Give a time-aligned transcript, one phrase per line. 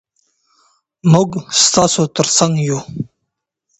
[1.11, 1.29] موږ
[1.63, 2.79] ستاسو تر څنګ یو.